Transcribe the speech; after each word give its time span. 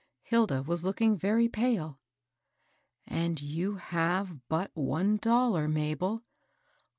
Hilda 0.23 0.63
was 0.63 0.83
looking 0.83 1.15
very 1.15 1.47
pale." 1.47 1.99
And 3.05 3.39
you 3.39 3.75
have 3.75 4.47
but 4.47 4.71
one 4.75 5.17
dollar, 5.17 5.67
Mabel 5.67 6.23